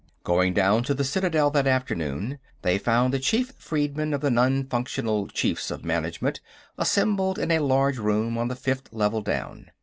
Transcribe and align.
Going 0.23 0.55
down 0.55 0.81
to 0.85 0.95
the 0.95 1.03
Citadel 1.03 1.51
that 1.51 1.67
afternoon, 1.67 2.39
they 2.63 2.79
found 2.79 3.13
the 3.13 3.19
chief 3.19 3.51
freedmen 3.59 4.15
of 4.15 4.21
the 4.21 4.31
non 4.31 4.65
functional 4.65 5.27
Chiefs 5.27 5.69
of 5.69 5.85
Management 5.85 6.41
assembled 6.75 7.37
in 7.37 7.51
a 7.51 7.59
large 7.59 7.99
room 7.99 8.35
on 8.35 8.47
the 8.47 8.55
fifth 8.55 8.91
level 8.91 9.21
down. 9.21 9.69